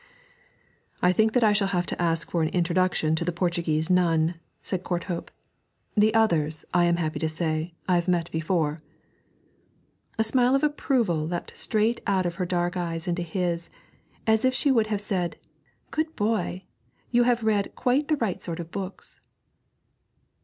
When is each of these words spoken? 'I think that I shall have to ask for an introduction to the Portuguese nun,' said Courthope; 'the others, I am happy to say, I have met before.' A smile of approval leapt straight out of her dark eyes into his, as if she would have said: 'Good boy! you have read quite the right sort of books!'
'I 1.03 1.13
think 1.13 1.33
that 1.33 1.43
I 1.43 1.53
shall 1.53 1.67
have 1.67 1.85
to 1.85 2.01
ask 2.01 2.31
for 2.31 2.41
an 2.41 2.49
introduction 2.49 3.15
to 3.15 3.23
the 3.23 3.31
Portuguese 3.31 3.91
nun,' 3.91 4.33
said 4.63 4.83
Courthope; 4.83 5.29
'the 5.95 6.13
others, 6.15 6.65
I 6.73 6.85
am 6.85 6.95
happy 6.95 7.19
to 7.19 7.29
say, 7.29 7.75
I 7.87 7.93
have 7.97 8.07
met 8.07 8.31
before.' 8.31 8.79
A 10.17 10.23
smile 10.23 10.55
of 10.55 10.63
approval 10.63 11.27
leapt 11.27 11.55
straight 11.55 12.01
out 12.07 12.25
of 12.25 12.33
her 12.41 12.47
dark 12.47 12.75
eyes 12.75 13.07
into 13.07 13.21
his, 13.21 13.69
as 14.25 14.43
if 14.43 14.55
she 14.55 14.71
would 14.71 14.87
have 14.87 15.01
said: 15.01 15.37
'Good 15.91 16.15
boy! 16.15 16.63
you 17.11 17.21
have 17.29 17.43
read 17.43 17.75
quite 17.75 18.07
the 18.07 18.17
right 18.17 18.41
sort 18.41 18.59
of 18.59 18.71
books!' 18.71 19.19